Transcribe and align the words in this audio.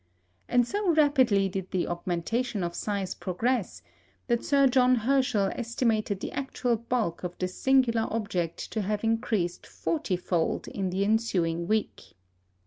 And 0.49 0.67
so 0.67 0.89
rapidly 0.95 1.47
did 1.47 1.69
the 1.69 1.85
augmentation 1.87 2.63
of 2.63 2.73
size 2.73 3.13
progress, 3.13 3.83
that 4.25 4.43
Sir 4.43 4.65
John 4.65 4.95
Herschel 4.95 5.51
estimated 5.53 6.21
the 6.21 6.31
actual 6.31 6.75
bulk 6.75 7.23
of 7.23 7.37
this 7.37 7.53
singular 7.53 8.07
object 8.09 8.71
to 8.71 8.81
have 8.81 9.03
increased 9.03 9.67
forty 9.67 10.15
fold 10.15 10.67
in 10.67 10.89
the 10.89 11.05
ensuing 11.05 11.67
week. 11.67 12.13